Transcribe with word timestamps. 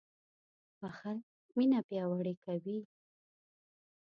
•بښل 0.79 1.17
مینه 1.57 1.79
پیاوړې 1.87 2.33
کوي. 2.45 2.77